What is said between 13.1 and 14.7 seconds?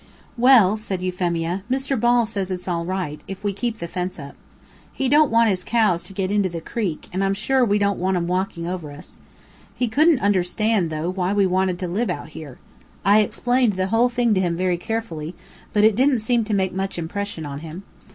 explained the whole thing to him